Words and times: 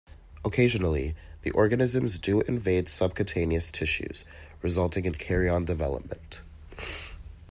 Occasionally 0.43 1.13
the 1.43 1.51
organisms 1.51 2.17
do 2.17 2.41
invade 2.41 2.89
subcutaneous 2.89 3.71
tissues, 3.71 4.25
resulting 4.63 5.05
in 5.05 5.13
kerion 5.13 5.63
development. 5.63 6.41